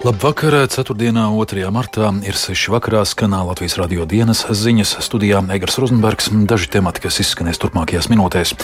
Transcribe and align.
Labvakar, 0.00 0.54
4. 0.64 0.94
2. 0.96 1.68
martā 1.68 2.06
ir 2.24 2.32
6. 2.32 2.70
vakarā 2.72 3.02
skanā 3.04 3.42
Latvijas 3.44 3.74
radio 3.76 4.06
dienas 4.08 4.46
ziņas 4.48 4.94
studijā 5.04 5.42
Egars 5.52 5.76
Rozenbergs. 5.76 6.30
Daži 6.48 6.70
temati, 6.72 7.02
kas 7.04 7.20
izskanēs 7.20 7.60
turpmākajās 7.60 8.08
minūtēs. 8.08 8.54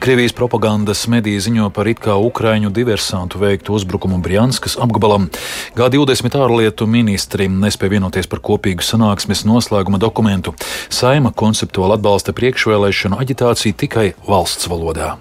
Krievijas 0.00 0.32
propagandas 0.32 1.04
mediji 1.12 1.44
ziņo 1.50 1.68
par 1.76 1.92
it 1.92 2.00
kā 2.00 2.16
Ukraiņu 2.16 2.72
diversantu 2.72 3.44
veiktu 3.44 3.76
uzbrukumu 3.76 4.22
Brianskas 4.24 4.78
apgabalam. 4.80 5.28
G20 5.76 6.40
ārlietu 6.40 6.88
ministri 6.88 7.44
nespēja 7.44 7.98
vienoties 7.98 8.24
par 8.24 8.40
kopīgu 8.40 8.80
sanāksmes 8.80 9.44
noslēguma 9.44 10.00
dokumentu. 10.00 10.56
Saima 10.88 11.28
konceptuāli 11.28 12.00
atbalsta 12.00 12.32
priekšvēlēšanu 12.32 13.20
aģitāciju 13.20 13.82
tikai 13.84 14.14
valsts 14.24 14.72
valodā. 14.72 15.18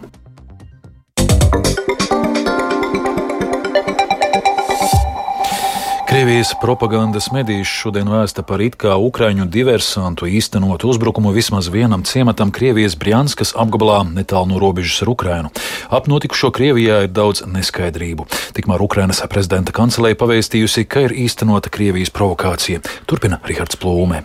Krievijas 6.15 6.53
propagandas 6.61 7.25
medijas 7.31 7.67
šodien 7.67 8.07
vēsta 8.07 8.39
par 8.47 8.61
it 8.63 8.77
kā 8.79 8.93
ukraiņu 8.95 9.49
diversantu 9.51 10.29
īstenotu 10.31 10.87
uzbrukumu 10.93 11.33
vismaz 11.35 11.67
vienam 11.67 12.05
ciematam 12.07 12.53
Krievijas 12.55 12.95
Brianskas 12.95 13.51
apgabalā 13.51 13.97
netālu 14.13 14.47
no 14.53 14.61
robežas 14.63 15.01
ar 15.03 15.11
Ukrainu. 15.11 15.51
Ap 15.91 16.07
notikušo 16.07 16.53
Krievijā 16.55 17.01
ir 17.03 17.11
daudz 17.11 17.43
neskaidrību. 17.43 18.29
Tikmēr 18.55 18.85
Ukrainas 18.87 19.19
prezidenta 19.27 19.75
kancelēja 19.75 20.21
pavēstījusi, 20.23 20.87
ka 20.87 21.03
ir 21.09 21.17
īstenota 21.27 21.67
Krievijas 21.67 22.15
provokācija. 22.15 22.79
Turpina 23.11 23.43
Rihards 23.43 23.75
Plūme. 23.75 24.23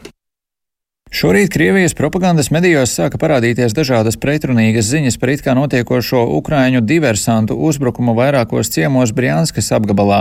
Šorīt 1.10 1.50
Krievijas 1.50 1.90
propagandas 1.98 2.52
medijos 2.54 2.92
sāka 2.94 3.18
parādīties 3.18 3.72
dažādas 3.74 4.14
pretrunīgas 4.22 4.86
ziņas 4.92 5.16
par 5.18 5.32
it 5.32 5.40
kā 5.42 5.56
notiekošo 5.58 6.20
ukraiņu 6.36 6.84
diversantu 6.86 7.56
uzbrukumu 7.66 8.12
vairākos 8.14 8.70
ciemos 8.70 9.10
Brianskas 9.10 9.72
apgabalā. 9.74 10.20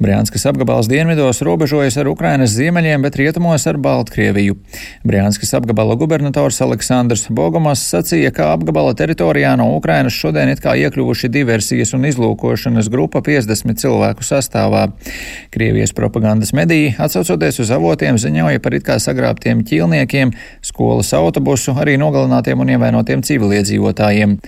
Brianskas 0.00 0.46
apgabals 0.48 0.88
dienvidos 0.88 1.42
robežojas 1.44 1.98
ar 2.00 2.08
Ukrainas 2.08 2.54
ziemeļiem, 2.56 3.04
bet 3.04 3.18
rietumos 3.20 3.66
ar 3.68 3.76
Baltkrieviju. 3.76 4.56
Brianskas 5.04 5.52
apgabala 5.58 5.98
gubernators 6.00 6.62
Aleksandrs 6.64 7.26
Bogomas 7.28 7.84
sacīja, 7.92 8.32
ka 8.32 8.54
apgabala 8.54 8.96
teritorijā 8.96 9.52
no 9.60 9.68
Ukrainas 9.76 10.16
šodien 10.16 10.48
it 10.54 10.64
kā 10.64 10.72
iekļuvuši 10.80 11.28
diversijas 11.28 11.92
un 11.92 12.08
izlūkošanas 12.08 12.88
grupa 12.88 13.20
50 13.20 13.84
cilvēku 13.84 14.24
sastāvā. 14.24 14.88
Krievijas 15.52 15.92
propagandas 15.92 16.56
mediji, 16.56 16.96
atsaucoties 16.96 17.60
uz 17.60 17.76
avotiem, 17.76 18.16
ziņoja 18.16 18.64
par 18.64 18.80
it 18.80 18.88
kā 18.88 18.96
sagrābtiem 18.96 19.60
ķīlniekiem, 19.68 20.21
cilvēkiem, 20.22 20.32
skolas 20.62 21.12
autobusu, 21.14 21.74
arī 21.76 21.96
nogalinātiem 21.98 22.60
un 22.60 22.70
ievainotiem 22.70 23.22
civiliedzīvotājiem. 23.22 24.38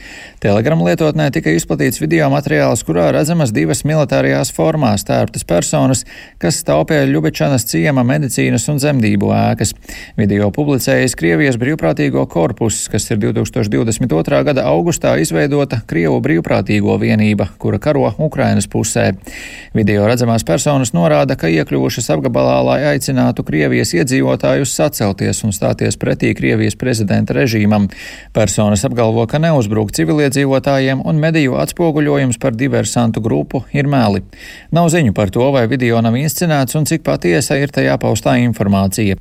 Telegram 0.41 0.81
lietotnē 0.85 1.31
tika 1.33 1.51
izplatīts 1.51 2.01
video 2.01 2.29
materiāls, 2.31 2.85
kurā 2.85 3.11
redzamas 3.13 3.53
divas 3.53 3.85
militārajās 3.85 4.53
formās 4.53 5.05
tērptas 5.05 5.45
personas, 5.45 6.05
kas 6.39 6.63
pie 6.65 7.05
Ļubečanas 7.09 7.65
ciema 7.67 8.05
medicīnas 8.05 8.69
un 8.69 8.79
zemdību 8.79 9.31
ēkas. 9.33 9.75
Video 10.17 10.51
publicējas 10.51 11.17
Krievijas 11.17 11.57
brīvprātīgo 11.57 12.27
korpus, 12.29 12.89
kas 12.89 13.11
ir 13.11 13.19
2022. 13.19 14.45
gada 14.45 14.65
augustā 14.69 15.17
izveidota 15.19 15.81
Krievu 15.87 16.21
brīvprātīgo 16.21 16.99
vienība, 17.01 17.49
kura 17.59 17.79
karo 17.79 18.13
Ukrainas 18.19 18.67
pusē. 18.69 19.15
Video 19.75 20.07
redzamās 20.07 20.45
personas 20.45 20.93
norāda, 20.95 21.37
ka 21.37 21.49
iekļuvušas 21.49 22.11
apgabalā, 22.15 22.61
lai 22.65 22.81
aicinātu 22.95 23.45
Krievijas 23.47 23.95
iedzīvotājus 23.97 24.75
sacelties 24.77 25.43
un 25.45 25.55
stāvēt 25.55 25.64
stāties 25.65 25.97
pretī 25.97 26.35
Krievijas 26.37 26.77
prezidenta 26.77 27.33
režīmam. 27.37 27.89
Personas 28.37 28.85
apgalvo, 28.85 29.25
ka 29.31 29.41
neuzbruk 29.41 29.95
civiliedzīvotājiem 29.97 31.01
un 31.09 31.21
mediju 31.23 31.57
atspoguļojums 31.63 32.39
par 32.43 32.57
diversantu 32.59 33.23
grupu 33.25 33.63
ir 33.73 33.89
meli. 33.89 34.21
Nav 34.75 34.91
ziņu 34.93 35.15
par 35.17 35.33
to, 35.33 35.47
vai 35.55 35.65
video 35.71 36.03
nav 36.05 36.19
inscenēts 36.21 36.77
un 36.77 36.85
cik 36.89 37.05
patiesa 37.07 37.57
ir 37.61 37.73
tajā 37.73 37.97
paustā 38.03 38.37
informācija. 38.43 39.17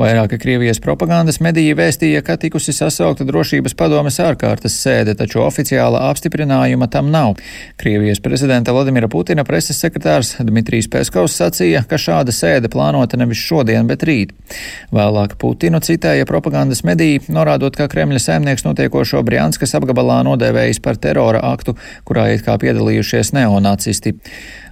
Vairāka 0.00 0.40
Krievijas 0.42 0.82
propagandas 0.82 1.38
mediji 1.44 1.76
vēstīja, 1.78 2.24
ka 2.26 2.38
tikusi 2.40 2.74
sasaukta 2.74 3.26
drošības 3.28 3.76
padomes 3.78 4.18
ārkārtas 4.22 4.80
sēde, 4.80 5.14
taču 5.18 5.44
oficiāla 5.44 6.08
apstiprinājuma 6.10 6.90
tam 6.90 7.12
nav. 7.14 7.38
Krievijas 7.78 8.22
prezidenta 8.24 8.74
Vladimira 8.74 9.08
Putina 9.12 9.46
preses 9.46 9.78
sekretārs 9.78 10.34
Dmitrijs 10.42 10.90
Peskovs 10.90 11.38
sacīja, 11.38 11.84
ka 11.86 12.00
šāda 12.00 12.34
sēde 12.34 12.72
plānota 12.72 13.20
nevis 13.20 13.38
šodien, 13.44 13.86
bet 13.86 14.02
rīt. 14.08 14.34
Vēlāk 14.94 15.38
Putinu 15.38 15.83
citēja 15.84 16.26
propagandas 16.28 16.82
mediji, 16.86 17.22
norādot, 17.32 17.76
ka 17.76 17.88
Kremļa 17.92 18.22
saimnieks 18.22 18.66
notiekošo 18.66 19.22
Brianskas 19.26 19.76
apgabalā 19.78 20.22
nodēvējis 20.26 20.82
par 20.84 20.98
terora 21.00 21.44
aktu, 21.52 21.76
kurā 22.08 22.30
it 22.34 22.44
kā 22.46 22.56
piedalījušies 22.60 23.34
neonacisti. 23.36 24.16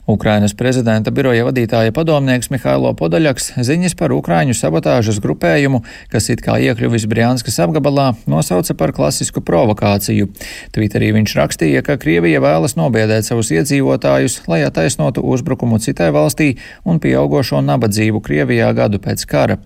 Ukrainas 0.06 0.50
prezidenta 0.58 1.12
biroja 1.14 1.44
vadītāja 1.46 1.92
padomnieks 1.94 2.48
Mihailo 2.50 2.90
Podaļaks 2.98 3.52
ziņas 3.62 3.92
par 3.94 4.10
Ukraiņu 4.10 4.56
sabotāžas 4.58 5.20
grupējumu, 5.22 5.84
kas 6.10 6.26
it 6.34 6.40
kā 6.42 6.56
iekļuvis 6.58 7.06
Brianskas 7.06 7.60
apgabalā, 7.62 8.08
nosauca 8.26 8.74
par 8.74 8.90
klasisku 8.96 9.38
provokāciju. 9.46 10.26
Twitterī 10.74 11.12
viņš 11.14 11.34
rakstīja, 11.38 11.84
ka 11.86 11.94
Krievija 12.02 12.40
vēlas 12.42 12.74
nobiedēt 12.74 13.28
savus 13.28 13.52
iedzīvotājus, 13.54 14.40
lai 14.50 14.64
attaisnotu 14.66 15.22
uzbrukumu 15.22 15.78
citai 15.78 16.10
valstī 16.10 16.56
un 16.82 16.98
pieaugošo 16.98 17.62
nabadzību 17.62 18.24
Krievijā 18.26 18.72
gadu 18.74 18.98
pēc 18.98 19.22
kara. 19.30 19.60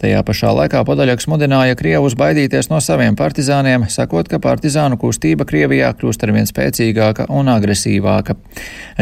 Tajā 0.00 0.24
pašā 0.24 0.54
laikā 0.62 0.80
Podaļaks 0.88 1.28
mudināja 1.28 1.76
Krievus 1.76 2.16
baidīties 2.16 2.72
no 2.72 2.80
saviem 2.80 3.20
partizāniem, 3.20 3.84
sakot, 3.92 4.32
ka 4.32 4.40
partizānu 4.40 4.96
kustība 4.96 5.44
Krievijā 5.44 5.92
kļūst 5.92 6.24
arvien 6.24 6.48
spēcīgāka 6.48 7.28
un 7.28 7.52
agresīvāka. 7.52 8.40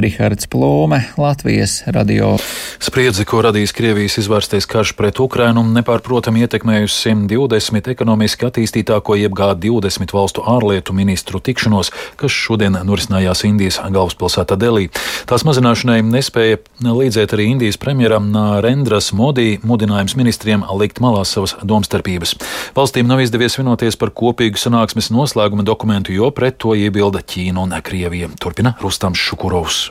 Rihards 0.03 0.51
Plo 0.51 0.72
Lome 0.73 1.03
Latvijas 1.17 1.83
radio. 1.87 2.37
Spriedzi, 2.81 3.27
ko 3.29 3.43
radīs 3.45 3.75
Krievijas 3.77 4.17
izvērstais 4.23 4.65
karš 4.65 4.95
pret 4.97 5.19
Ukrainu, 5.21 5.61
nepārprotami 5.69 6.41
ietekmējusi 6.47 7.11
120 7.13 7.91
ekonomiski 7.93 8.47
attīstītāko 8.49 9.19
jeb 9.21 9.37
G20 9.37 10.15
valstu 10.17 10.45
ārlietu 10.49 10.95
ministru 10.97 11.43
tikšanos, 11.45 11.91
kas 12.17 12.33
šodien 12.33 12.79
norisinājās 12.89 13.45
Indijas 13.45 13.79
galvaspilsētā 13.85 14.57
Delī. 14.57 14.87
Tās 15.29 15.45
mazināšanai 15.45 15.99
nespēja 16.09 16.63
līdzēt 16.81 17.35
arī 17.37 17.51
Indijas 17.53 17.77
premjeram 17.83 18.31
Rendras 18.65 19.11
Modī 19.13 19.59
mudinājums 19.61 20.17
ministriem 20.17 20.65
likt 20.81 21.03
malā 21.05 21.27
savas 21.29 21.53
domstarpības. 21.61 22.39
Valstīm 22.79 23.11
nav 23.11 23.21
izdevies 23.27 23.59
vienoties 23.61 24.01
par 24.01 24.15
kopīgu 24.17 24.61
sanāksmes 24.63 25.13
noslēguma 25.13 25.69
dokumentu, 25.69 26.17
jo 26.17 26.33
pret 26.33 26.57
to 26.65 26.73
iebilda 26.73 27.21
Ķīna 27.21 27.67
un 27.67 27.77
Krievija. 27.85 28.33
Turpina 28.41 28.73
Rustams 28.81 29.21
Šukurovs. 29.21 29.91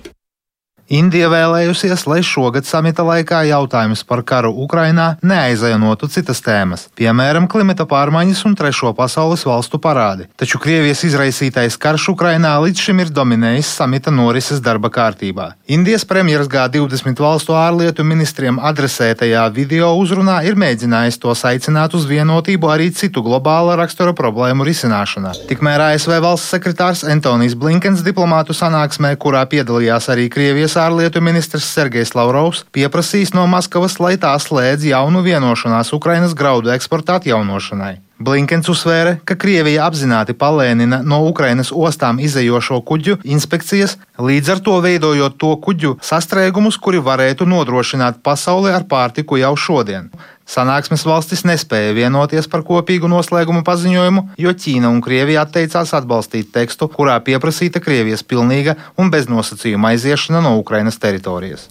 Indija 0.91 1.29
vēlējusies, 1.31 2.01
lai 2.03 2.17
šogad 2.19 2.65
samita 2.67 3.05
laikā 3.07 3.45
jautājums 3.47 4.01
par 4.03 4.25
karu 4.27 4.49
Ukrainā 4.65 5.05
neaizainotu 5.23 6.09
citas 6.11 6.41
tēmas, 6.43 6.89
piemēram, 6.99 7.45
klimata 7.47 7.85
pārmaiņas 7.87 8.41
un 8.49 8.57
trešo 8.59 8.91
pasaules 8.97 9.45
valstu 9.47 9.79
parādi. 9.79 10.27
Taču 10.35 10.59
Krievijas 10.59 11.05
izraisītais 11.07 11.77
karš 11.79 12.09
Ukrainā 12.11 12.57
līdz 12.65 12.83
šim 12.83 12.99
ir 13.05 13.13
dominējis 13.15 13.69
samita 13.77 14.11
norises 14.11 14.59
darba 14.59 14.91
kārtībā. 14.91 15.45
Indijas 15.71 16.03
premjeras 16.09 16.49
G20 16.51 17.23
valstu 17.23 17.55
ārlietu 17.55 18.03
ministriem 18.03 18.59
adresētajā 18.59 19.45
video 19.55 19.93
uzrunā 19.95 20.41
ir 20.43 20.59
mēģinājis 20.59 21.21
tos 21.23 21.45
aicināt 21.47 21.95
uz 21.95 22.03
vienotību 22.11 22.67
arī 22.67 22.89
citu 22.91 23.23
globāla 23.23 23.79
rakstura 23.79 24.11
problēmu 24.11 24.67
risināšanā. 24.67 25.37
Tikmēr 25.47 25.87
ASV 25.87 26.19
valsts 26.27 26.51
sekretārs 26.51 27.07
Antonijs 27.15 27.55
Blinkens 27.55 28.03
diplomātu 28.03 28.51
sanāksmē, 28.51 29.15
kurā 29.15 29.47
piedalījās 29.55 30.11
arī 30.11 30.27
Krievijas 30.27 30.80
ārlietu 30.81 31.21
ministrs 31.23 31.69
Sergejs 31.75 32.15
Lavrovs 32.17 32.65
pieprasīs 32.75 33.33
no 33.37 33.45
Maskavas, 33.49 33.99
lai 34.03 34.15
tā 34.21 34.33
slēdz 34.41 34.87
jaunu 34.91 35.23
vienošanās 35.25 35.93
Ukrainas 35.97 36.33
graudu 36.37 36.73
eksporta 36.73 37.19
atjaunošanai. 37.19 37.99
Blinkens 38.21 38.69
uzsvēra, 38.69 39.15
ka 39.25 39.33
Krievija 39.39 39.87
apzināti 39.89 40.35
palēnina 40.37 40.99
no 41.01 41.23
Ukrainas 41.25 41.71
ostām 41.73 42.19
izējošo 42.21 42.77
kuģu 42.85 43.17
inspekcijas, 43.25 43.95
līdz 44.21 44.51
ar 44.55 44.61
to 44.67 44.75
veidojot 44.85 45.39
to 45.41 45.55
kuģu 45.65 45.95
sastrēgumus, 46.05 46.77
kuri 46.77 47.01
varētu 47.01 47.47
nodrošināt 47.49 48.21
pasauli 48.21 48.73
ar 48.75 48.85
pārtiku 48.91 49.41
jau 49.41 49.55
šodien. 49.57 50.11
Sanāksmes 50.49 51.05
valstis 51.07 51.45
nespēja 51.47 51.93
vienoties 51.95 52.49
par 52.51 52.65
kopīgu 52.67 53.07
noslēgumu 53.07 53.61
paziņojumu, 53.63 54.23
jo 54.41 54.51
Ķīna 54.51 54.89
un 54.91 54.99
Krievija 55.03 55.45
atteicās 55.45 55.93
atbalstīt 55.95 56.49
tekstu, 56.51 56.89
kurā 56.91 57.15
pieprasīta 57.23 57.79
Krievijas 57.79 58.25
pilnīga 58.27 58.75
un 58.99 59.11
beznosacījuma 59.13 59.93
aiziešana 59.93 60.41
no 60.43 60.57
Ukrainas 60.59 60.99
teritorijas. 60.99 61.69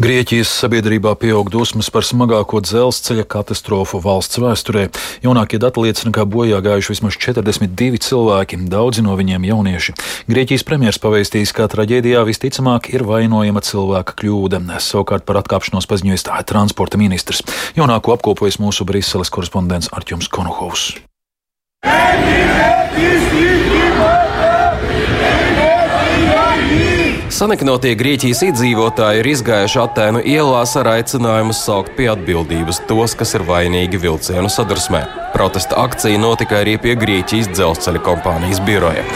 Grieķijas 0.00 0.52
sabiedrībā 0.62 1.14
pieaug 1.20 1.48
dusmas 1.52 1.88
par 1.92 2.04
smagāko 2.04 2.60
dzelzceļa 2.64 3.24
katastrofu 3.30 4.02
valsts 4.04 4.40
vēsturē. 4.42 4.88
Jaunākie 5.24 5.60
dati 5.62 5.86
liecina, 5.86 6.12
ka 6.12 6.26
bojā 6.28 6.60
gājuši 6.64 6.94
vismaz 6.94 7.16
42 7.20 8.02
cilvēki, 8.04 8.60
daudzi 8.68 9.04
no 9.06 9.16
viņiem 9.16 9.48
jaunieši. 9.48 9.96
Grieķijas 10.28 10.66
premjeras 10.68 11.00
pavēstījis, 11.00 11.54
ka 11.56 11.70
traģēdijā 11.72 12.26
visticamāk 12.28 12.92
ir 12.92 13.06
vainojama 13.08 13.64
cilvēka 13.64 14.18
kļūda. 14.20 14.62
Savukārt 14.80 15.24
par 15.28 15.40
atkāpšanos 15.40 15.88
paziņojis 15.88 16.28
transporta 16.48 17.00
ministrs. 17.00 17.44
Jaunāko 17.76 17.99
ko 18.04 18.16
apkopojas 18.16 18.58
mūsu 18.62 18.86
Briseles 18.88 19.32
korespondents 19.32 19.92
Arķums 19.94 20.28
Konohovs. 20.32 20.90
Saneknotie 27.40 27.94
Grieķijas 27.96 28.42
iedzīvotāji 28.44 29.22
ir 29.22 29.28
izgājuši 29.30 29.78
Atēnu 29.80 30.20
ielās 30.28 30.74
ar 30.76 30.90
aicinājumu 30.98 31.54
saukt 31.56 31.94
pie 31.96 32.10
atbildības 32.12 32.82
tos, 32.90 33.14
kas 33.16 33.32
ir 33.38 33.46
vainīgi 33.48 34.02
vilcienu 34.02 34.50
sadursmē. 34.52 35.00
Protesta 35.32 35.78
akcija 35.80 36.20
notika 36.20 36.60
arī 36.60 36.76
pie 36.82 36.98
Grieķijas 37.00 37.48
dzelzceļa 37.54 38.04
kompānijas 38.04 38.60
biroja. 38.66 39.06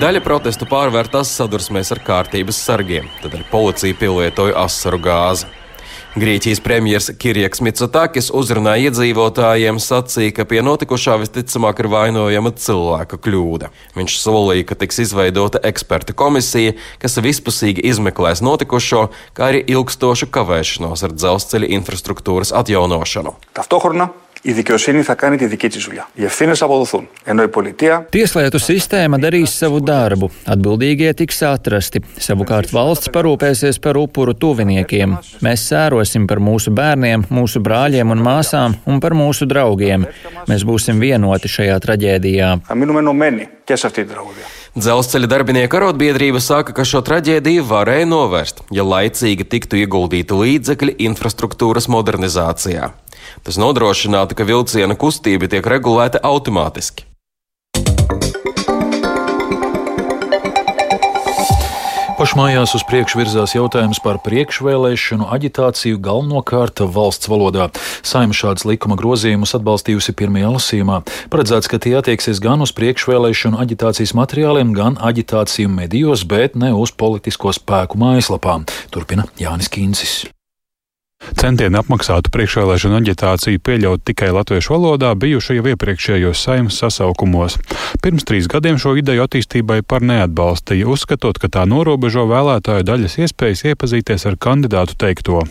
Daļa 0.00 0.22
protestu 0.24 0.64
pārvērtās 0.64 1.28
sadursmēs 1.36 1.90
ar 1.92 1.98
kārtības 2.00 2.56
sargiem, 2.64 3.10
tad 3.20 3.34
ar 3.36 3.42
policiju 3.50 3.98
pielietoja 4.00 4.54
asaru 4.62 4.96
gāzi. 5.04 5.50
Grieķijas 6.14 6.62
premjerministrs 6.64 7.18
Kirjaks 7.20 7.60
Mitsotakis 7.60 8.30
uzrunāja 8.32 8.88
iedzīvotājiem, 8.88 9.76
sacīja, 9.76 10.32
ka 10.38 10.46
pie 10.48 10.62
notikušā 10.64 11.18
visticamāk 11.20 11.82
ir 11.84 11.90
vainojama 11.92 12.54
cilvēka 12.56 13.20
kļūda. 13.26 13.68
Viņš 13.98 14.16
solīja, 14.22 14.70
ka 14.70 14.78
tiks 14.80 15.02
izveidota 15.04 15.60
eksperta 15.68 16.16
komisija, 16.16 16.78
kas 17.02 17.20
vispusīgi 17.20 17.84
izmeklēs 17.92 18.40
notikušo, 18.40 19.10
kā 19.36 19.52
arī 19.52 19.60
ilgstošu 19.68 20.32
kavēšanos 20.32 21.04
ar 21.04 21.14
dzelzceļa 21.18 21.74
infrastruktūras 21.76 22.56
atjaunošanu. 22.56 23.36
Taftohurna. 23.52 24.08
η 24.47 24.51
δικαιοσύνη 24.51 25.01
θα 25.01 25.13
κάνει 25.13 25.37
τη 25.37 25.45
δική 25.45 25.67
τη 25.67 25.79
δουλειά. 25.79 26.09
Οι 26.13 26.23
ευθύνε 26.23 26.53
θα 26.53 26.65
αποδοθούν. 26.65 27.07
Ενώ 27.23 27.43
η 27.43 27.47
πολιτεία. 27.47 28.07
Tieslietu 28.13 28.59
sistēma 28.61 29.17
darīs 29.17 29.55
savu 29.59 29.79
darbu, 29.81 30.29
atbildīgie 30.53 31.13
tiks 31.17 31.41
atrasti. 31.49 32.01
Savukārt 32.27 32.69
valsts 32.77 33.09
parūpēsies 33.15 33.79
par 33.81 33.97
upuru 33.97 34.35
tuviniekiem. 34.37 35.15
Mēs 35.45 35.65
sērosim 35.71 36.27
par 36.29 36.39
mūsu 36.47 36.69
bērniem, 36.77 37.25
mūsu 37.37 37.61
brāļiem 37.65 38.13
un 38.13 38.21
māsām 38.27 38.77
un 38.85 39.01
par 39.03 39.17
mūsu 39.17 39.49
draugiem. 39.49 40.05
Mēs 40.49 40.61
būsim 40.69 41.01
vienoti 41.01 41.49
šajā 41.55 41.79
traģēdijā. 41.85 42.49
Dzelzceļa 44.75 45.27
darbinieku 45.31 45.77
arotbiedrība 45.79 46.41
saka, 46.43 46.73
ka 46.75 46.83
šo 46.83 46.99
traģēdiju 47.07 47.63
varēja 47.69 48.09
novērst, 48.11 48.57
ja 48.75 48.83
laicīgi 48.83 49.47
tiktu 49.53 49.79
ieguldīti 49.79 50.35
līdzekļi 50.35 50.97
infrastruktūras 51.07 51.87
modernizācijā. 51.95 52.91
Tas 53.46 53.60
nodrošinātu, 53.60 54.38
ka 54.38 54.48
vilciena 54.48 54.98
kustība 54.98 55.50
tiek 55.50 55.66
regulēta 55.66 56.22
automātiski. 56.24 57.10
Pašmājās 62.20 62.74
uz 62.76 62.82
priekšu 62.84 63.16
virzās 63.16 63.54
jautājums 63.54 63.96
par 64.04 64.18
priekšvēlēšanu 64.20 65.24
aģitāciju 65.32 65.96
galvenokārt 66.04 66.82
valsts 66.92 67.30
valodā. 67.32 67.70
Saima 68.04 68.36
šādas 68.36 68.66
likuma 68.68 68.98
grozījumus 69.00 69.54
atbalstījusi 69.56 70.12
pirmajā 70.18 70.50
lasījumā. 70.52 70.98
Paredzēts, 71.32 71.70
ka 71.72 71.80
tie 71.80 71.94
attieksies 71.96 72.42
gan 72.44 72.60
uz 72.60 72.74
priekšvēlēšanu 72.76 73.62
aģitācijas 73.64 74.12
materiāliem, 74.20 74.74
gan 74.76 74.98
aģitāciju 75.00 75.72
medijos, 75.72 76.26
bet 76.28 76.60
ne 76.60 76.74
uz 76.76 76.92
politisko 76.92 77.54
spēku 77.56 77.96
mājaslapām. 78.04 78.68
Turpina 78.92 79.24
Jānis 79.40 79.72
Kīncis. 79.72 80.18
Centieni 81.40 81.78
apmaksātu 81.78 82.28
priekšvēlēšanu 82.34 82.98
aģitāciju 82.98 83.60
pieļaut 83.64 84.02
tikai 84.08 84.30
latviešu 84.34 84.74
valodā 84.74 85.10
bijuši 85.16 85.58
jau 85.58 85.66
iepriekšējos 85.70 86.42
saimnes 86.44 86.80
sasaukumos. 86.82 87.58
Pirms 88.02 88.26
trīs 88.28 88.48
gadiem 88.50 88.76
šo 88.80 88.92
ideju 89.00 89.24
attīstībai 89.24 89.78
par 89.86 90.04
neatbalstīja, 90.04 90.88
uzskatot, 90.90 91.38
ka 91.40 91.48
tā 91.52 91.66
norobežo 91.68 92.26
vēlētāju 92.28 92.86
daļas 92.88 93.18
iespējas 93.24 93.64
iepazīties 93.72 94.26
ar 94.28 94.36
kandidātu 94.40 94.96
teikto. 95.00 95.44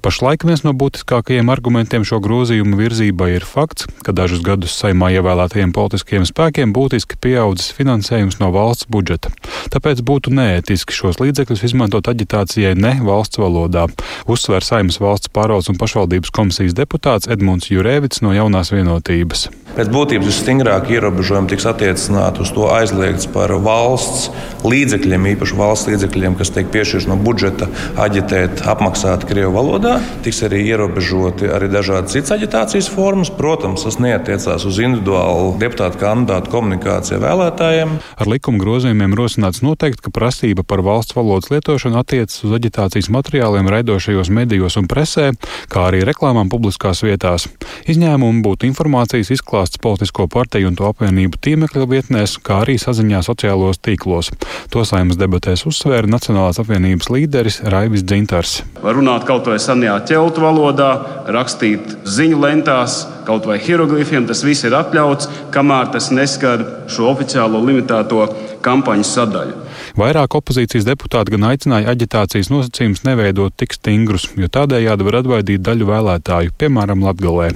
Pašlaik 0.00 0.46
viens 0.48 0.64
no 0.64 0.72
būtiskākajiem 0.76 1.52
argumentiem 1.52 2.04
šo 2.08 2.20
grozījumu 2.24 2.76
virzībai 2.80 3.30
ir 3.36 3.46
fakts, 3.46 3.88
ka 4.04 4.16
dažus 4.16 4.44
gadus 4.44 4.76
saimā 4.76 5.12
ievēlētajiem 5.18 5.72
politiskiem 5.76 6.24
spēkiem 6.28 6.72
būtiski 6.76 7.20
pieaudzis 7.20 7.72
finansējums 7.76 8.40
no 8.40 8.52
valsts 8.56 8.88
budžeta. 8.92 9.32
Tāpēc 9.72 10.00
būtu 10.04 10.32
neētiski 10.36 10.96
šos 10.96 11.20
līdzekļus 11.20 11.64
izmantot 11.68 12.08
aģitācijai 12.12 12.72
ne 12.76 12.96
valsts 13.04 13.40
valodā, 13.40 13.86
uzsver 14.28 14.64
saimnes 14.64 15.00
valsts 15.00 15.09
valsts 15.10 15.32
pārvaldes 15.34 15.70
un 15.72 15.80
pašvaldības 15.80 16.32
komisijas 16.34 16.76
deputāts 16.78 17.30
Edmunds 17.30 17.70
Jurēvits 17.72 18.22
no 18.24 18.34
jaunās 18.36 18.72
vienotības. 18.74 19.50
Pēc 19.70 19.86
būtības 19.94 20.26
visstingrāk 20.26 20.88
ierobežojumi 20.90 21.52
tiks 21.52 21.66
attiecināti 21.70 22.42
uz 22.42 22.50
to 22.52 22.64
aizliegts 22.74 23.28
par 23.30 23.52
valsts 23.62 24.26
līdzekļiem, 24.66 25.28
īpaši 25.36 25.58
valsts 25.58 25.90
līdzekļiem, 25.92 26.34
kas 26.40 26.50
tiek 26.56 26.66
piešķirti 26.74 27.08
no 27.08 27.16
budžeta, 27.22 27.68
aģitēt, 28.02 28.64
apmaksāt 28.68 29.28
Krievijas 29.28 29.54
valodā. 29.54 29.92
Tiks 30.26 30.42
arī 30.48 30.64
ierobežoti 30.72 31.48
arī 31.54 31.70
dažādas 31.70 32.16
citas 32.16 32.34
aģitācijas 32.34 32.90
formas. 32.90 33.30
Protams, 33.30 33.86
tas 33.86 34.00
neatiecās 34.02 34.66
uz 34.66 34.80
individuālu 34.82 35.54
deputātu 35.62 36.02
kandidātu 36.02 36.50
komunikāciju 36.52 37.22
vēlētājiem. 37.22 37.94
Ar 38.20 38.30
likuma 38.30 38.60
grozījumiem 38.60 39.14
rosināts 39.16 39.62
noteikt, 39.62 40.02
ka 40.02 40.12
prasība 40.14 40.66
par 40.66 40.82
valsts 40.84 41.14
valodas 41.16 41.52
lietošanu 41.54 42.02
attiecas 42.02 42.42
uz 42.44 42.58
aģitācijas 42.58 43.12
materiāliem 43.14 43.70
raidošajos 43.70 44.34
medijos 44.34 44.76
un 44.82 44.90
presē, 45.00 45.30
kā 45.72 45.88
arī 45.88 46.04
reklāmām 46.04 46.50
publiskās 46.52 47.00
vietās. 47.06 47.48
Izņēmumi 47.88 48.44
būtu 48.44 48.68
informācijas 48.68 49.32
izklāsts 49.32 49.80
politisko 49.80 50.28
partiju 50.30 50.68
un 50.70 50.76
to 50.76 50.88
apvienību 50.90 51.40
tīmekļa 51.40 51.86
vietnēs, 51.88 52.36
kā 52.44 52.60
arī 52.66 52.76
saziņā 52.80 53.22
sociālos 53.24 53.80
tīklos. 53.80 54.30
To 54.74 54.84
saimnes 54.84 55.18
debatēs 55.20 55.64
uzsvēra 55.70 56.10
Nacionālās 56.10 56.60
apvienības 56.60 57.08
līderis 57.14 57.60
Raivis 57.72 58.04
Dzintars. 58.04 58.60
Var 58.82 58.98
runāt 58.98 59.24
kaut 59.28 59.48
vai 59.48 59.56
senajā 59.62 59.96
ķeltu 60.10 60.44
valodā, 60.44 60.90
rakstīt 61.32 61.96
ziņu 62.04 62.42
lentās, 62.44 63.00
kaut 63.28 63.48
vai 63.48 63.60
hieroglifiem. 63.62 64.28
Tas 64.28 64.44
viss 64.44 64.66
ir 64.68 64.76
atļauts, 64.76 65.30
kamēr 65.54 65.92
tas 65.94 66.10
neskar 66.12 66.64
šo 66.90 67.08
oficiālo 67.14 67.62
limitēto 67.64 68.26
kampaņu 68.64 69.06
sadaļu. 69.06 69.69
Vairāk 69.98 70.36
opozīcijas 70.38 70.86
deputāti 70.86 71.34
gan 71.34 71.48
aicināja 71.50 71.94
aģitācijas 71.94 72.52
nosacījumus 72.52 73.02
neveidot 73.08 73.56
tik 73.58 73.74
stingrus, 73.74 74.28
jo 74.38 74.50
tādējādi 74.52 75.08
var 75.08 75.22
atbaidīt 75.22 75.64
daļu 75.66 75.90
vēlētāju, 75.90 76.54
piemēram, 76.60 77.02
Latgalē. 77.08 77.50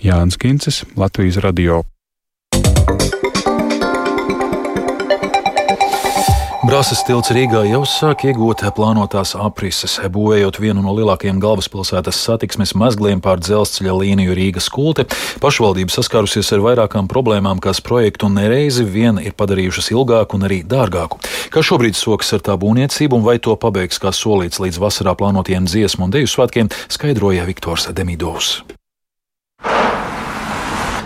Jānis 0.00 0.40
Kincis, 0.40 0.84
Latvijas 0.96 1.40
radio. 1.44 1.84
Brāzas 6.60 7.00
tilts 7.08 7.30
Rīgā 7.32 7.62
jau 7.70 7.86
sāk 7.88 8.26
iegūt 8.28 8.66
plānotās 8.76 9.30
aprises, 9.32 9.94
būvējot 10.12 10.58
vienu 10.60 10.82
no 10.84 10.92
lielākajiem 10.92 11.38
galvaspilsētas 11.40 12.18
satiksmes 12.20 12.74
mezgliem 12.76 13.22
pār 13.24 13.40
dzelzceļa 13.40 13.94
līniju 13.96 14.34
Rīgas 14.36 14.68
kulte. 14.68 15.06
Pašvaldība 15.40 15.94
saskārusies 15.94 16.52
ar 16.52 16.60
vairākām 16.66 17.08
problēmām, 17.08 17.62
kas 17.64 17.80
projektu 17.80 18.28
nereizi 18.28 18.84
vien 18.84 19.16
ir 19.24 19.32
padarījušas 19.40 19.88
ilgāku 19.94 20.36
un 20.36 20.44
arī 20.50 20.60
dārgāku. 20.60 21.22
Kā 21.48 21.64
šobrīd 21.64 21.96
sokas 21.96 22.34
ar 22.36 22.44
tā 22.44 22.58
būvniecību 22.60 23.16
un 23.16 23.24
vai 23.24 23.38
to 23.40 23.56
pabeigs 23.56 24.02
kā 24.02 24.12
solīts 24.12 24.60
līdz 24.60 24.82
vasarā 24.84 25.16
plānotiem 25.16 25.64
dziesmu 25.64 26.10
un 26.10 26.12
deju 26.12 26.28
svētkiem, 26.28 26.68
skaidroja 26.92 27.48
Viktors 27.48 27.88
Demidovs. 27.88 28.58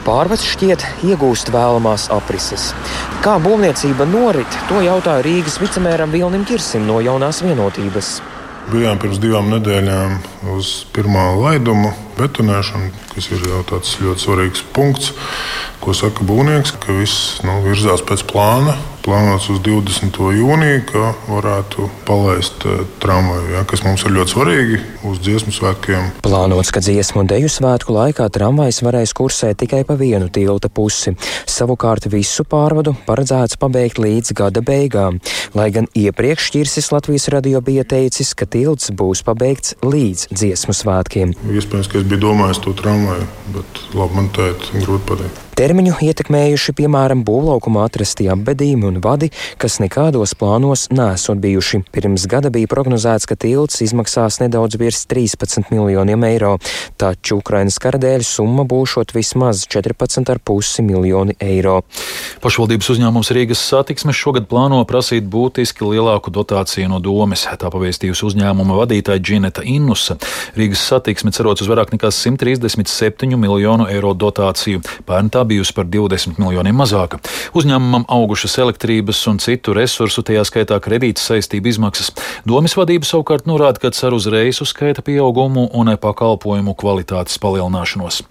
Pārvads 0.04 0.44
šķiet 0.44 0.82
iegūst 1.08 1.48
vēlamās 1.48 2.10
aprises. 2.12 2.68
Kā 3.24 3.38
būvniecība 3.40 4.04
norit, 4.04 4.58
to 4.68 4.82
jautāja 4.84 5.24
Rīgas 5.24 5.56
vicemēram 5.62 6.12
Vilnim 6.12 6.44
Kirsim 6.44 6.84
no 6.84 6.98
jaunās 7.00 7.40
vienotības. 7.40 8.18
Bijām 8.68 9.00
pirms 9.00 9.20
divām 9.20 9.48
nedēļām 9.52 10.18
uz 10.58 10.74
pirmā 10.92 11.30
laiduma 11.40 11.94
betonēšanu, 12.18 12.90
kas 13.14 13.30
ir 13.34 13.44
jau 13.50 13.62
tāds 13.68 13.96
ļoti 14.02 14.26
svarīgs 14.26 14.64
punkts, 14.76 15.12
ko 15.84 15.94
saka 15.96 16.26
būvnieks, 16.26 16.76
ka 16.82 16.96
viss 16.96 17.38
nu, 17.46 17.60
virzās 17.66 18.04
pēc 18.06 18.26
plāna 18.30 18.76
plānots 19.04 19.50
uz 19.52 19.60
20. 19.60 20.16
jūniju, 20.38 20.80
ka 20.88 21.10
varētu 21.28 21.88
palaist 22.08 22.64
uh, 22.64 22.84
tramvaju, 23.02 23.50
ja, 23.52 23.64
kas 23.68 23.84
mums 23.84 24.04
ir 24.06 24.14
ļoti 24.16 24.32
svarīgi 24.32 24.78
uz 25.10 25.20
dziesmu 25.20 25.52
svētkiem. 25.52 26.06
Plānots, 26.24 26.72
ka 26.72 26.80
dziesmu 26.84 27.20
un 27.24 27.28
deju 27.28 27.50
svētku 27.52 27.92
laikā 27.94 28.30
tramvajs 28.32 28.80
varēs 28.86 29.12
kursēt 29.16 29.60
tikai 29.60 29.82
pa 29.84 29.98
vienu 30.00 30.30
tilta 30.32 30.70
pusi. 30.72 31.12
Savukārt 31.50 32.08
visu 32.12 32.46
pārvadu 32.48 32.94
paredzēts 33.04 33.60
pabeigt 33.60 34.00
līdz 34.00 34.32
gada 34.40 34.64
beigām, 34.64 35.20
lai 35.56 35.68
gan 35.74 35.88
iepriekš 35.92 36.48
Čirsis 36.56 36.88
Latvijas 36.94 37.28
radio 37.34 37.60
bija 37.64 37.84
teicis, 37.84 38.32
ka 38.32 38.48
tilts 38.48 38.88
būs 38.88 39.20
pabeigts 39.26 39.76
līdz 39.84 40.30
dziesmu 40.32 40.76
svētkiem. 40.76 41.36
Iespējams, 41.52 41.92
ka 41.92 42.03
es 42.04 42.10
biju 42.10 42.20
domājis 42.20 42.60
to 42.60 42.72
tramvaju, 42.76 43.24
bet 43.54 43.80
labi, 43.96 44.18
man 44.18 44.28
tēt 44.36 44.68
grūti 44.74 45.06
pateikt. 45.08 45.53
Termiņu 45.54 46.00
ietekmējuši 46.02 46.72
piemēram 46.74 47.20
būvlaukumā 47.22 47.84
atrastie 47.86 48.24
apbedījumi 48.32 48.88
un 48.88 48.96
vadi, 48.98 49.28
kas 49.62 49.76
nekādos 49.78 50.32
plānos 50.34 50.88
nesot 50.90 51.38
bijuši. 51.38 51.78
Pirms 51.94 52.24
gada 52.26 52.50
bija 52.50 52.66
prognozēts, 52.72 53.28
ka 53.30 53.36
tilts 53.38 53.78
izmaksās 53.84 54.40
nedaudz 54.42 54.74
virs 54.80 55.04
13 55.06 55.70
miljoniem 55.70 56.26
eiro, 56.26 56.56
taču 56.98 57.38
Ukrainas 57.38 57.78
kara 57.78 58.00
dēļ 58.02 58.24
summa 58.26 58.64
būšot 58.66 59.14
vismaz 59.14 59.62
14,5 59.70 60.82
miljoni 60.88 61.36
eiro. 61.38 61.76
Pašvaldības 62.42 62.90
uzņēmums 62.96 63.30
Rīgas 63.38 63.62
satiksmes 63.62 64.18
šogad 64.18 64.50
plāno 64.50 64.82
prasīt 64.90 65.30
būtiski 65.30 65.86
lielāku 65.86 66.34
dotāciju 66.34 66.90
no 66.96 66.98
domes. 66.98 67.46
Tā 67.46 67.70
pavēstījusi 67.70 68.26
uzņēmuma 68.32 68.80
vadītāja 68.80 69.22
Džineta 69.22 69.62
Innusa. 69.62 70.18
Rīgas 70.58 70.82
satiksme 70.90 71.30
cerots 71.30 71.62
uz 71.62 71.70
vairāk 71.70 71.94
nekā 71.94 72.10
137 72.10 73.38
miljonu 73.38 73.86
eiro 73.94 74.16
dotāciju. 74.18 74.82
Pērn 75.06 75.30
tā 75.30 75.43
bijusi 75.44 75.74
par 75.76 75.86
20 75.90 76.40
miljoniem 76.42 76.76
mazāka. 76.76 77.20
Uzņēmumam 77.56 78.06
augušas 78.08 78.58
elektrības 78.64 79.20
un 79.30 79.40
citu 79.42 79.74
resursu, 79.76 80.24
tajā 80.26 80.44
skaitā 80.48 80.80
kredītas 80.82 81.28
saistību 81.30 81.72
izmaksas. 81.72 82.12
Domes 82.48 82.76
vadība 82.78 83.08
savukārt 83.08 83.48
norāda, 83.50 83.80
ka 83.82 83.92
cer 83.94 84.16
uz 84.16 84.28
reisu 84.30 84.66
skaita 84.68 85.04
pieaugumu 85.04 85.68
un 85.72 85.92
pakalpojumu 86.00 86.74
kvalitātes 86.78 87.38
palielināšanos. 87.42 88.22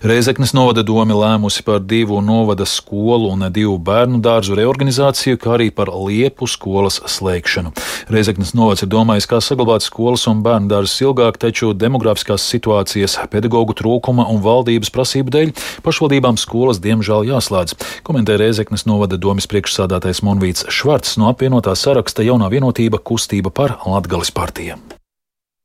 Reizeknas 0.00 0.54
novada 0.56 0.80
doma 0.86 1.12
lēmusi 1.12 1.64
par 1.66 1.80
divu 1.84 2.20
novada 2.24 2.64
skolu 2.64 3.32
un 3.34 3.44
divu 3.52 3.74
bērnu 3.76 4.20
dārzu 4.24 4.56
reorganizāciju, 4.56 5.36
kā 5.40 5.56
arī 5.58 5.68
par 5.74 5.90
liepu 5.92 6.48
skolas 6.48 7.00
slēgšanu. 7.04 7.74
Reizeknas 8.08 8.54
novads 8.56 8.84
ir 8.84 8.90
domājis, 8.92 9.28
kā 9.28 9.42
saglabāt 9.44 9.84
skolas 9.84 10.24
un 10.30 10.40
bērnu 10.46 10.70
dārzus 10.72 11.02
ilgāk, 11.04 11.36
taču 11.42 11.74
demografiskās 11.76 12.46
situācijas, 12.48 13.18
pedagoģu 13.32 13.76
trūkuma 13.82 14.24
un 14.32 14.40
valdības 14.44 14.92
prasību 14.94 15.34
dēļ 15.36 15.52
pašvaldībām 15.84 16.38
skolas 16.40 16.49
diemžēl 16.82 17.28
jāslēdz. 17.30 17.76
Komentē 18.06 18.36
Reizeknas 18.40 18.86
novada 18.90 19.16
domas 19.16 19.46
priekšsādātais 19.50 20.22
Monvīts 20.26 20.66
Švarts 20.68 21.16
no 21.20 21.30
apvienotā 21.32 21.76
saraksta 21.78 22.26
jaunā 22.26 22.50
vienotība 22.52 22.98
kustība 22.98 23.52
par 23.54 23.78
Latgalis 23.86 24.34
partiju. 24.34 24.78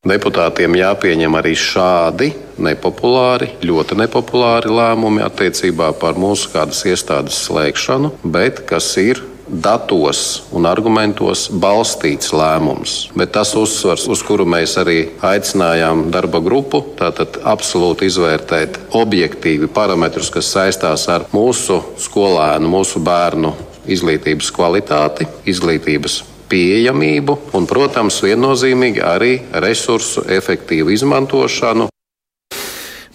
Deputātiem 0.06 0.76
jāpieņem 0.78 1.34
arī 1.34 1.56
šādi 1.58 2.28
nepopulāri, 2.62 3.48
ļoti 3.66 3.98
nepopulāri 4.04 4.70
lēmumi 4.70 5.24
attiecībā 5.26 5.96
par 5.98 6.20
mūsu 6.22 6.52
kādas 6.54 6.84
iestādes 6.86 7.40
slēgšanu, 7.48 8.12
bet 8.22 8.62
kas 8.70 8.92
ir 9.02 9.24
datos 9.48 10.44
un 10.56 10.66
argumentos 10.66 11.48
balstīts 11.50 12.34
lēmums. 12.36 12.96
Bet 13.18 13.34
tas 13.36 13.54
uzsvars, 13.58 14.08
uz 14.12 14.24
kuru 14.26 14.46
mēs 14.50 14.76
arī 14.82 14.98
aicinājām 15.26 16.08
darba 16.14 16.42
grupu, 16.44 16.82
tātad 17.00 17.40
absolūti 17.46 18.10
izvērtēt 18.10 18.80
objektīvi 18.98 19.70
parametrus, 19.72 20.32
kas 20.34 20.52
saistās 20.56 21.08
ar 21.12 21.28
mūsu 21.34 21.82
skolēnu, 22.02 22.70
mūsu 22.78 23.02
bērnu 23.06 23.54
izglītības 23.86 24.52
kvalitāti, 24.56 25.28
izglītības 25.46 26.24
pieejamību 26.50 27.38
un, 27.58 27.66
protams, 27.70 28.22
viennozīmīgi 28.26 29.02
arī 29.06 29.34
resursu 29.66 30.26
efektīvu 30.30 30.94
izmantošanu. 30.94 31.90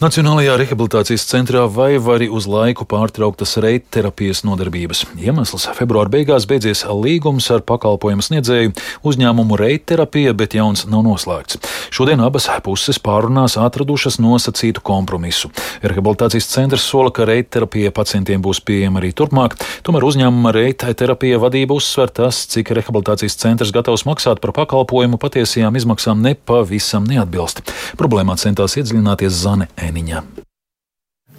Nacionālajā 0.00 0.54
rehabilitācijas 0.57 1.26
centrā 1.28 1.66
vai 1.69 1.99
arī 2.00 2.30
uz 2.33 2.47
laiku 2.49 2.87
pārtrauktas 2.88 3.59
reitterapijas 3.61 4.40
nodarbības. 4.49 5.02
Iemesls- 5.21 5.66
februāra 5.76 6.09
beigās 6.09 6.47
beidzies 6.49 6.87
līgums 6.88 7.50
ar 7.52 7.61
pakalpojumu 7.61 8.25
sniedzēju 8.25 8.73
uzņēmumu 9.04 9.59
reitterapija, 9.61 10.33
bet 10.33 10.57
jauns 10.57 10.87
nav 10.88 11.04
noslēgts. 11.04 11.59
Šodien 11.90 12.25
abas 12.25 12.49
puses 12.62 12.99
pārunās 12.99 13.59
atradušas 13.61 14.16
nosacītu 14.16 14.80
kompromisu. 14.80 15.50
Rehabilitācijas 15.83 16.49
centrs 16.49 16.80
sola, 16.80 17.11
ka 17.11 17.26
reitterapija 17.26 17.90
pacientiem 17.90 18.40
būs 18.40 18.64
pieejama 18.64 19.00
arī 19.02 19.12
turpmāk, 19.12 19.61
tomēr 19.85 20.00
uzņēmuma 20.00 20.54
reitterapija 20.54 21.38
vadība 21.38 21.76
uzsver 21.76 22.09
tas, 22.09 22.47
cik 22.47 22.71
rehabilitācijas 22.71 23.37
centrs 23.37 23.71
gatavs 23.71 24.04
maksāt 24.04 24.40
par 24.40 24.52
pakalpojumu 24.52 25.19
patiesajām 25.19 25.76
izmaksām 25.76 26.23
nepavisam 26.23 27.04
neatbilst. 27.04 27.61
Problēmā 27.99 28.38
centās 28.38 28.78
iedziļināties 28.80 29.28
Zane 29.28 29.69
Ēniņa. 29.90 30.23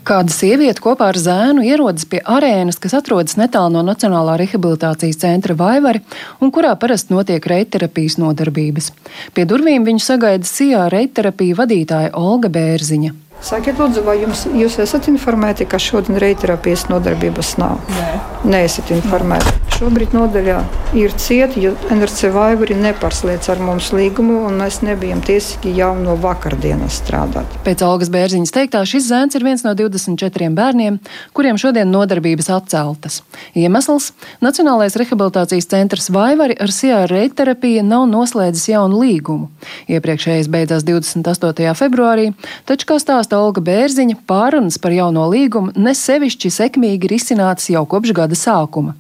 Kāda 0.02 0.34
sieviete 0.34 0.82
kopā 0.82 1.12
ar 1.12 1.18
zēnu 1.22 1.62
ierodas 1.62 2.08
pie 2.10 2.24
arēnas, 2.26 2.80
kas 2.82 2.96
atrodas 2.98 3.38
netālu 3.38 3.76
no 3.76 3.84
Nacionālā 3.86 4.34
rehabilitācijas 4.42 5.20
centra 5.22 5.54
Vaivari 5.54 6.02
un 6.42 6.50
kurā 6.54 6.74
parasti 6.82 7.14
notiek 7.14 7.46
reitterapijas 7.46 8.18
nodarbības. 8.18 8.90
Pie 9.38 9.46
durvīm 9.46 9.86
viņu 9.86 10.02
sagaida 10.02 10.50
Sijā 10.50 10.88
reitterapija 10.90 11.60
vadītāja 11.62 12.16
Olga 12.18 12.50
Bērziņa. 12.50 13.14
Sakiet, 13.42 13.80
lūdzu, 13.82 14.04
vai 14.06 14.20
jums, 14.22 14.44
jūs 14.54 14.78
esat 14.84 15.08
informēti, 15.10 15.66
ka 15.66 15.80
šodien 15.82 16.20
reiterapijas 16.22 16.86
nodarbības 16.92 17.56
nav? 17.58 17.80
Nē. 17.98 18.12
Neesat 18.54 18.94
informēti. 18.94 19.58
Šobrīd 19.82 20.12
nodaļā 20.14 20.60
ir 20.94 21.14
cieta, 21.18 21.58
jo 21.58 21.72
NRC 21.90 22.30
Vaivuri 22.36 22.76
nepārslēdz 22.78 23.48
ar 23.50 23.62
mums 23.66 23.88
līgumu, 23.98 24.44
un 24.46 24.60
mēs 24.62 24.84
nebijam 24.86 25.24
tiesīgi 25.26 25.74
jau 25.74 25.96
no 25.98 26.14
vakardienas 26.22 27.00
strādāt. 27.02 27.56
Pēc 27.66 27.82
Olgas 27.88 28.12
Bērziņas 28.14 28.54
teiktā, 28.54 28.84
šis 28.86 29.08
zēns 29.08 29.38
ir 29.40 29.46
viens 29.48 29.66
no 29.66 29.74
24 29.78 30.52
bērniem, 30.54 31.00
kuriem 31.34 31.58
šodien 31.62 31.90
nodarbības 31.90 32.52
atceltas. 32.54 33.24
Iemesls- 33.58 34.12
Nacionālais 34.46 34.98
rehabilitācijas 35.02 35.70
centrs 35.74 36.12
Vaivari 36.14 36.60
ar 36.62 36.70
Sijā 36.70 37.02
reiterapiju 37.10 37.82
nav 37.82 38.06
noslēdzis 38.12 38.70
jaunu 38.76 39.02
līgumu. 39.02 39.50
Iepriekšējais 39.90 40.46
beidzās 40.46 40.86
28. 40.86 41.74
februārī, 41.74 42.36
taču, 42.70 42.86
kā 42.86 43.02
stāsta 43.02 43.31
stāsta 43.32 43.40
Olga 43.40 43.62
Bērziņa, 43.64 44.18
pārunas 44.28 44.78
par 44.82 44.92
jauno 44.92 45.24
līgumu 45.32 45.72
nesevišķi 45.76 46.50
sekmīgi 46.52 47.08
risinātas 47.08 47.70
jau 47.72 47.86
kopš 47.88 48.12
gada 48.14 48.36
sākuma. 48.36 48.96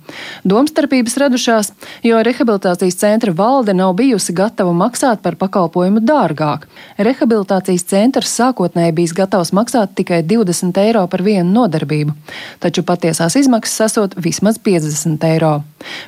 Domstarpības 0.47 1.17
radušās, 1.19 1.71
jo 2.03 2.21
rehabilitācijas 2.23 2.95
centra 2.95 3.33
valde 3.35 3.73
nav 3.73 3.93
bijusi 3.95 4.33
gatava 4.33 4.71
maksāt 4.71 5.21
par 5.21 5.35
pakalpojumu 5.35 5.99
dārgāk. 5.99 6.67
Rehabilitācijas 6.97 7.83
centrs 7.83 8.31
sākotnēji 8.39 8.95
bijis 8.95 9.13
gatavs 9.13 9.51
maksāt 9.51 9.95
tikai 9.95 10.23
20 10.23 10.79
eiro 10.79 11.03
par 11.07 11.21
vienu 11.21 11.51
nodarbību, 11.51 12.15
taču 12.63 12.83
patiesās 12.83 13.35
izmaksas 13.35 13.89
esot 13.89 14.15
vismaz 14.15 14.61
50 14.63 15.27
eiro. 15.27 15.57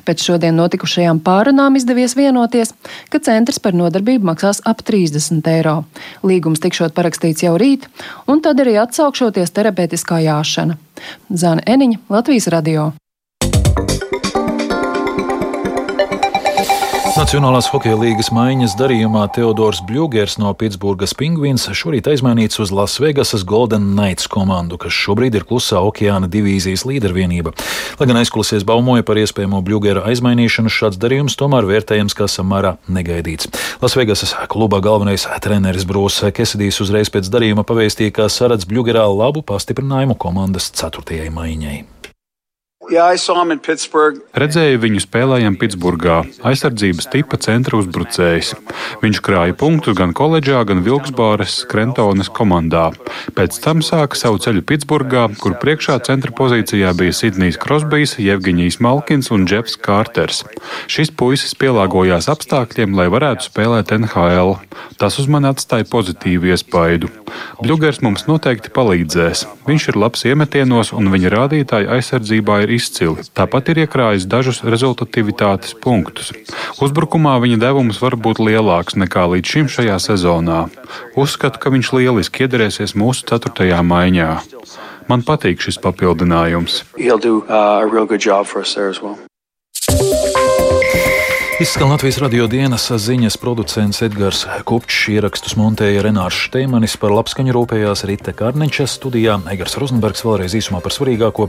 Pēc 0.06 0.22
šodien 0.22 0.56
notikušajām 0.56 1.20
pārunām 1.24 1.76
izdevies 1.76 2.14
vienoties, 2.16 2.72
ka 3.10 3.20
centrs 3.20 3.60
par 3.60 3.74
nodarbību 3.76 4.30
maksās 4.30 4.62
ap 4.64 4.84
30 4.86 5.44
eiro. 5.50 5.80
Līgums 6.22 6.62
tikšot 6.62 6.94
parakstīts 6.96 7.44
jau 7.44 7.56
rīt, 7.60 7.88
un 8.26 8.42
tad 8.44 8.60
arī 8.64 8.76
atsaukšoties 8.82 9.54
terapeitiskā 9.54 10.20
jāšana. 10.24 10.76
Zana 11.30 11.64
Eniņa, 11.66 12.04
Latvijas 12.08 12.50
radio. 12.52 12.92
Nacionālās 17.14 17.68
hokeja 17.70 17.94
līgas 17.94 18.32
maiņas 18.34 18.72
darījumā 18.74 19.28
Teodors 19.36 19.78
Bļūgers 19.86 20.34
no 20.42 20.50
Pitsburgas 20.58 21.12
Pingvīns 21.14 21.68
šorīt 21.70 22.08
aizmainīts 22.10 22.58
uz 22.58 22.72
Lasvegasas 22.74 23.44
Golden 23.46 23.92
Knights 23.92 24.26
komandu, 24.26 24.80
kas 24.82 24.96
šobrīd 24.98 25.38
ir 25.38 25.46
klusā 25.46 25.78
okeāna 25.86 26.26
divīzijas 26.26 26.82
līdervienība. 26.90 27.54
Lai 28.00 28.10
gan 28.10 28.18
aizkulisēs 28.18 28.66
baumoja 28.66 29.06
par 29.06 29.22
iespējamo 29.22 29.62
Bļūgera 29.62 30.02
aizmainīšanu, 30.10 30.74
šāds 30.74 30.98
darījums 30.98 31.38
tomēr 31.38 31.70
vērtējams 31.70 32.18
kā 32.18 32.26
samērā 32.26 32.76
negaidīts. 32.90 33.52
Lasvegasas 33.84 34.34
kluba 34.50 34.82
galvenais 34.82 35.30
treneris 35.46 35.86
Brūss 35.86 36.26
Kesidijs 36.34 36.82
uzreiz 36.82 37.14
pēc 37.14 37.30
darījuma 37.30 37.62
pavēstīja, 37.62 38.18
ka 38.18 38.26
saredz 38.26 38.66
Bļūgerā 38.66 39.06
labu 39.14 39.46
pastiprinājumu 39.46 40.18
komandas 40.18 40.72
ceturtajai 40.74 41.30
maiņai. 41.30 41.84
Redzēju 44.36 44.80
viņu 44.82 45.00
spēlējam 45.04 45.54
Pitsburgā, 45.56 46.18
aizsardzības 46.44 47.06
tipa 47.12 47.38
centra 47.40 47.78
uzbrucējs. 47.80 48.52
Viņš 49.00 49.20
krāja 49.24 49.54
punktus 49.56 49.96
gan 49.96 50.12
koledžā, 50.16 50.60
gan 50.68 50.82
Vilksbāres 50.84 51.62
Krentonas 51.70 52.28
komandā. 52.28 52.90
Pēc 53.36 53.56
tam 53.64 53.80
sāka 53.84 54.18
savu 54.20 54.40
ceļu 54.44 54.64
Pitsburgā, 54.68 55.26
kur 55.40 55.56
priekšā 55.62 55.96
centra 56.04 56.34
pozīcijā 56.36 56.92
bija 56.98 57.16
Sidnijs 57.16 57.58
Krosbijs, 57.62 58.18
Jevģiņijs 58.20 58.80
Malkins 58.84 59.32
un 59.34 59.48
Džefs 59.48 59.78
Kārters. 59.80 60.42
Šis 60.90 61.14
puisis 61.14 61.56
pielāgojās 61.56 62.28
apstākļiem, 62.32 62.96
lai 62.98 63.08
varētu 63.12 63.48
spēlēt 63.48 63.94
NHL. 63.96 64.58
Tas 65.00 65.16
uz 65.22 65.30
mani 65.30 65.48
atstāja 65.54 65.88
pozitīvu 65.88 66.52
iespaidu. 66.52 67.08
Bļugers 67.62 68.02
mums 68.04 68.26
noteikti 68.28 68.72
palīdzēs. 68.74 69.46
Viņš 69.68 69.88
ir 69.90 69.98
labs 69.98 70.24
iemetienos 70.28 70.92
un 70.94 71.08
viņa 71.12 71.32
rādītāji 71.32 71.90
aizsardzībā 71.96 72.60
ir 72.64 72.73
izcili. 72.76 73.24
Tāpat 73.36 73.72
ir 73.72 73.84
iekrājis 73.84 74.28
dažus 74.30 74.62
rezultatīvitātes 74.66 75.76
punktus. 75.84 76.32
Uzbrukumā 76.82 77.36
viņa 77.44 77.60
devums 77.62 78.00
var 78.02 78.18
būt 78.20 78.42
lielāks 78.42 78.98
nekā 79.00 79.26
līdz 79.34 79.54
šim 79.56 79.70
šajā 79.76 79.98
sezonā. 80.02 80.64
Uzskatu, 81.18 81.60
ka 81.62 81.74
viņš 81.74 81.92
lieliski 81.98 82.46
iederēsies 82.46 82.96
mūsu 82.98 83.28
ceturtajā 83.30 83.82
maiņā. 83.84 84.32
Man 85.10 85.24
patīk 85.26 85.60
šis 85.60 85.78
papildinājums. 85.84 86.82
Izskan 91.60 91.90
Latvijas 91.90 92.16
radio 92.18 92.46
dienas 92.50 92.88
ziņas 92.90 93.36
producents 93.38 94.00
Edgars 94.02 94.40
Kupčs, 94.66 95.04
ierakstus 95.12 95.54
montēja 95.54 96.02
Renārs 96.02 96.34
Šteimanis, 96.48 96.96
par 96.98 97.12
labskaņu 97.14 97.54
rūpējās 97.54 98.02
Rite 98.10 98.32
Kārniņša 98.34 98.86
studijā, 98.90 99.36
Egars 99.52 99.76
Rozenbergs 99.78 100.24
vēlreiz 100.26 100.56
īsumā 100.58 100.80
par 100.82 100.90
svarīgāko. 100.96 101.46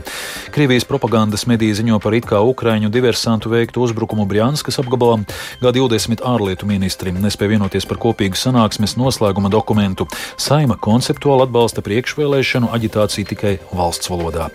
Krievijas 0.54 0.86
propagandas 0.86 1.48
mediji 1.50 1.74
ziņo 1.80 1.98
par 2.04 2.14
it 2.14 2.28
kā 2.30 2.38
Ukraiņu 2.38 2.90
diversantu 2.94 3.50
veiktu 3.50 3.82
uzbrukumu 3.82 4.28
Brjanskas 4.30 4.78
apgabalā. 4.78 5.24
G20 5.64 6.22
ārlietu 6.22 6.70
ministri 6.70 7.10
nespēja 7.10 7.56
vienoties 7.56 7.88
par 7.90 7.98
kopīgu 7.98 8.38
sanāksmes 8.38 8.94
noslēguma 9.00 9.50
dokumentu. 9.50 10.06
Saima 10.38 10.78
konceptuāli 10.78 11.48
atbalsta 11.48 11.82
priekšvēlēšanu 11.82 12.70
aģitāciju 12.78 13.32
tikai 13.32 13.56
valsts 13.74 14.12
valodā. 14.12 14.52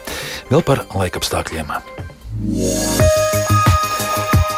Vēl 0.48 0.64
par 0.64 0.86
laikapstākļiem. 0.96 1.76
Yeah. 2.42 3.21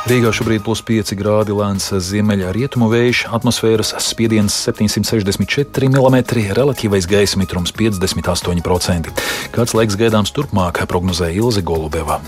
Rīgā 0.04 0.34
šobrīd 0.36 0.66
plus 0.66 0.82
5 0.84 1.14
grādi 1.16 1.54
lēns 1.56 1.86
ziemeļa 2.04 2.50
rietumu 2.52 2.90
vējš, 2.92 3.22
atmosfēras 3.38 3.94
spiediens 4.04 4.58
764 4.66 5.88
mm, 5.88 6.18
relatīvais 6.60 7.08
gaisa 7.08 7.40
mitrums 7.40 7.72
58%. 7.72 9.14
Kāds 9.56 9.76
laiks 9.80 9.96
gaidāms 9.96 10.36
turpmāk, 10.36 10.84
prognozēja 10.92 11.40
Ilze 11.40 11.64
Golubeva. 11.64 12.20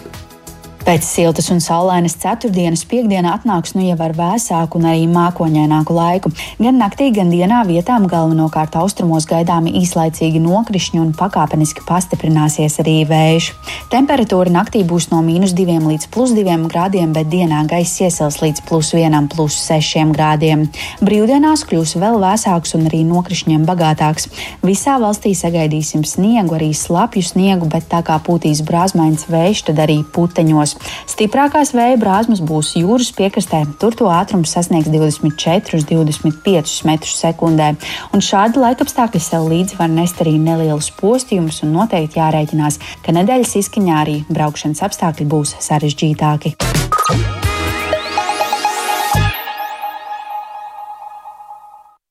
Pēc 0.86 1.02
siltas 1.02 1.48
un 1.50 1.58
saulainas 1.66 2.14
ceturtdienas 2.22 2.84
piekdiena 2.86 3.32
atnāks 3.34 3.72
nu 3.74 3.88
jau 3.88 3.96
ar 4.06 4.12
vēsāku 4.14 4.78
un 4.78 4.84
arī 4.86 5.08
mākoņaināku 5.10 5.94
laiku. 5.98 6.30
Gan 6.60 6.76
naktī, 6.78 7.08
gan 7.10 7.32
dienā 7.34 7.64
vietām 7.66 8.04
galvenokārt 8.06 8.76
austrumos 8.78 9.26
gaidāmi 9.26 9.74
īslaicīgi 9.80 10.38
nokrišņi 10.44 11.02
un 11.02 11.16
pakāpeniski 11.18 11.82
pastiprināsies 11.88 12.78
arī 12.84 13.00
vējš. 13.10 13.48
Temperatūra 13.90 14.54
naktī 14.54 14.84
būs 14.86 15.08
no 15.10 15.24
mīnus 15.26 15.56
2 15.58 15.80
līdz 15.88 16.06
plus 16.14 16.36
2 16.38 16.60
grādiem, 16.70 17.18
bet 17.18 17.34
dienā 17.34 17.64
gaiss 17.66 18.04
iesils 18.06 18.38
līdz 18.44 18.62
plus 18.70 18.94
1, 18.94 19.26
plus 19.34 19.58
6 19.66 20.14
grādiem. 20.14 20.68
Brīvdienās 21.02 21.66
kļūs 21.66 21.96
vēl 21.98 22.22
vēsāks 22.22 22.78
un 22.78 22.86
arī 22.92 23.02
nokrišņiem 23.10 23.66
bagātāks. 23.66 24.30
Visā 24.62 25.00
valstī 25.02 25.34
sagaidīsim 25.34 26.06
sniegu, 26.06 26.60
arī 26.62 26.70
slapju 26.78 27.26
sniegu, 27.26 27.74
bet 27.74 27.90
tā 27.90 28.06
kā 28.06 28.22
pūtīs 28.22 28.62
brāzmains 28.70 29.26
vējš, 29.34 29.66
tad 29.72 29.82
arī 29.90 30.04
puteņos. 30.06 30.75
Stiprākās 31.10 31.72
vēja 31.78 32.00
brāzmas 32.02 32.42
būs 32.44 32.74
jūras 32.80 33.12
piekrastē, 33.16 33.64
tur 33.80 33.96
to 33.98 34.10
ātrums 34.12 34.52
sasniegs 34.56 34.90
24-25 34.92 36.76
metrus 36.90 37.16
sekundē. 37.22 37.72
Un 38.16 38.26
šādi 38.26 38.62
laikapstākļi 38.64 39.24
sev 39.24 39.48
līdzi 39.52 39.80
var 39.80 39.92
nest 39.94 40.22
arī 40.26 40.36
nelielus 40.42 40.92
postījumus, 41.00 41.64
un 41.66 41.76
noteikti 41.78 42.20
jārēķinās, 42.20 42.82
ka 43.06 43.16
nedēļas 43.16 43.58
izskaņā 43.64 44.04
arī 44.04 44.20
braukšanas 44.30 44.84
apstākļi 44.90 45.32
būs 45.32 45.58
sarežģītāki. 45.70 46.56